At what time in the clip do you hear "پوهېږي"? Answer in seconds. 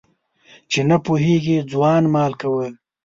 1.05-1.57